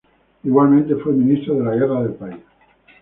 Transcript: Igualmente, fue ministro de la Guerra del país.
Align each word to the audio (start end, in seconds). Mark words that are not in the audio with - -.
Igualmente, 0.43 0.95
fue 0.95 1.13
ministro 1.13 1.53
de 1.57 1.63
la 1.65 1.75
Guerra 1.75 2.01
del 2.01 2.13
país. 2.15 2.39